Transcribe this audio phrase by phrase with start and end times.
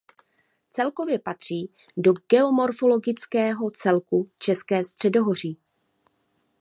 [0.71, 5.57] Celkově patří do geomorfologického celku České Středohoří.